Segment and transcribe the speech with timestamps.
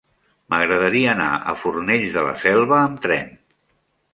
[0.53, 3.33] M'agradaria anar a Fornells de la Selva amb tren.